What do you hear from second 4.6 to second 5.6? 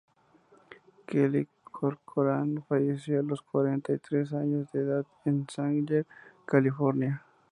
de edad en